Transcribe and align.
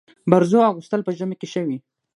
برزو 0.31 0.67
اغوستل 0.69 1.01
په 1.03 1.11
ژمي 1.17 1.35
کي 1.41 1.47
ښه 1.51 1.61
وي. 1.67 1.77